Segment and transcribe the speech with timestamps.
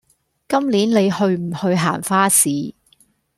[0.49, 2.49] 今年你去唔去行花市